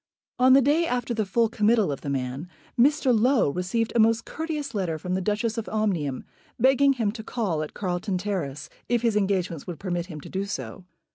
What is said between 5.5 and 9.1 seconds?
of Omnium, begging him to call in Carlton Terrace if